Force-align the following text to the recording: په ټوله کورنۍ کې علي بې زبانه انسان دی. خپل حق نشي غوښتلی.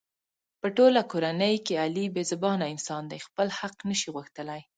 په 0.59 0.67
ټوله 0.77 1.01
کورنۍ 1.11 1.55
کې 1.65 1.73
علي 1.83 2.05
بې 2.13 2.23
زبانه 2.31 2.65
انسان 2.73 3.03
دی. 3.11 3.19
خپل 3.27 3.47
حق 3.59 3.75
نشي 3.89 4.09
غوښتلی. 4.15 4.61